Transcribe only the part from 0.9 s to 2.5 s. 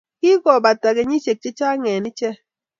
kenyisiek chechang eng ichek